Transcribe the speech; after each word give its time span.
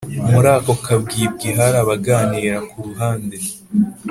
murako 0.31 0.73
kabwibwi 0.85 1.47
harabaganira 1.57 2.57
kuruhande 2.69 3.37